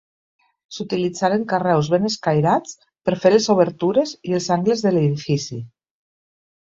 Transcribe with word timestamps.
S'utilitzaren 0.77 1.43
carreus 1.51 1.91
ben 1.95 2.09
escairats 2.09 2.73
per 3.09 3.17
fer 3.25 3.35
les 3.35 3.51
obertures 3.57 4.15
i 4.31 4.35
els 4.39 4.49
angles 4.57 4.83
de 4.87 4.95
l'edifici. 4.97 5.61